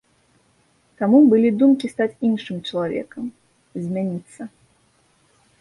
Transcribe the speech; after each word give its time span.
Таму 1.01 1.19
былі 1.33 1.51
думкі 1.59 1.91
стаць 1.93 2.09
іншым 2.29 2.57
чалавекам, 2.71 3.23
змяніцца. 3.85 4.51